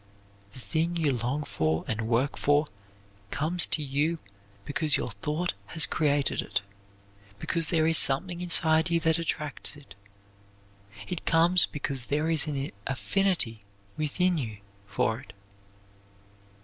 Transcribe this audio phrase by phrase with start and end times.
[0.53, 2.65] The thing you long for and work for
[3.29, 4.17] comes to you
[4.65, 6.61] because your thought has created it;
[7.37, 9.93] because there is something inside you that attracts it.
[11.07, 13.63] It comes because there is an affinity
[13.95, 15.33] within you for it.